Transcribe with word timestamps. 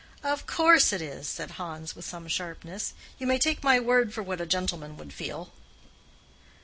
"Of 0.23 0.47
course 0.47 0.91
it 0.93 0.99
is," 0.99 1.27
said 1.29 1.51
Hans, 1.61 1.95
with 1.95 2.05
some 2.05 2.27
sharpness. 2.27 2.95
"You 3.19 3.27
may 3.27 3.37
take 3.37 3.63
my 3.63 3.79
word 3.79 4.15
for 4.15 4.23
what 4.23 4.41
a 4.41 4.47
gentleman 4.47 4.97
would 4.97 5.13
feel." 5.13 5.51